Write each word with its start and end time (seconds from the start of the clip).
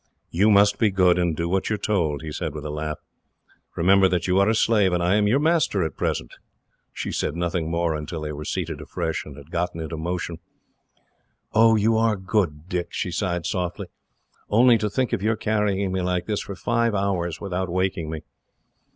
"You 0.31 0.49
must 0.49 0.79
be 0.79 0.89
good, 0.89 1.19
and 1.19 1.37
do 1.37 1.47
what 1.47 1.69
you 1.69 1.75
are 1.75 1.77
told," 1.77 2.23
he 2.23 2.31
said, 2.31 2.55
with 2.55 2.65
a 2.65 2.71
laugh. 2.71 2.97
"Remember 3.75 4.07
that 4.07 4.25
you 4.27 4.39
are 4.39 4.49
a 4.49 4.55
slave, 4.55 4.93
and 4.93 5.03
I 5.03 5.13
am 5.13 5.27
your 5.27 5.37
master, 5.37 5.83
at 5.83 5.95
present." 5.95 6.31
She 6.91 7.11
said 7.11 7.35
nothing 7.35 7.69
more 7.69 7.93
until 7.93 8.21
they 8.21 8.31
were 8.31 8.43
seated 8.43 8.81
afresh, 8.81 9.25
and 9.27 9.37
had 9.37 9.51
got 9.51 9.75
into 9.75 9.97
motion. 9.97 10.39
"Oh, 11.53 11.75
you 11.75 11.97
are 11.99 12.15
good, 12.15 12.67
Dick!" 12.67 12.87
she 12.89 13.11
sighed 13.11 13.45
softly. 13.45 13.89
"Only 14.49 14.79
to 14.79 14.89
think 14.89 15.13
of 15.13 15.21
your 15.21 15.35
carrying 15.35 15.91
me 15.91 16.01
like 16.01 16.25
this, 16.25 16.41
for 16.41 16.55
five 16.55 16.95
hours, 16.95 17.39
without 17.39 17.69
waking 17.69 18.09
me!" 18.09 18.23